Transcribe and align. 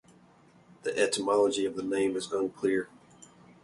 The 0.81 0.97
etymology 0.97 1.63
of 1.63 1.75
the 1.75 1.83
name 1.83 2.15
is 2.15 2.31
unclear. 2.31 2.89